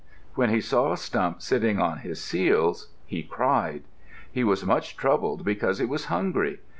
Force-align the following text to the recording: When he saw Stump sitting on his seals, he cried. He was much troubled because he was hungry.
When 0.33 0.49
he 0.49 0.61
saw 0.61 0.95
Stump 0.95 1.43
sitting 1.43 1.79
on 1.79 1.99
his 1.99 2.19
seals, 2.19 2.87
he 3.05 3.21
cried. 3.21 3.83
He 4.31 4.43
was 4.43 4.65
much 4.65 4.97
troubled 4.97 5.45
because 5.45 5.77
he 5.77 5.85
was 5.85 6.05
hungry. 6.05 6.57